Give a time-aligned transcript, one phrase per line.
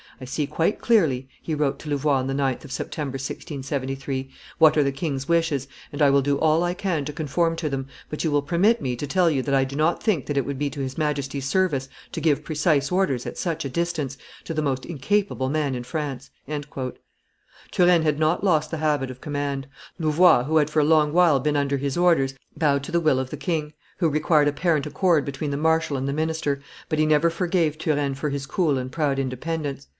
[0.19, 4.75] "I see quite clearly," he wrote to Louvois on the 9th of September, 1673, "what
[4.77, 7.87] are the king's wishes, and I will do all I can to conform to them
[8.09, 10.45] but you will permit me to tell you that I do not think that it
[10.45, 14.53] would be to his Majesty's service to give precise orders, at such a distance, to
[14.55, 16.29] the most incapable man in France."
[17.71, 19.67] Turenne had not lost the habit of command;
[19.99, 23.19] Louvois, who had for a long while been under his orders, bowed to the will
[23.19, 26.59] of the king, who required apparent accord between the marshal and the minister,
[26.89, 29.87] but he never forgave Turenne for his cool and proud independence.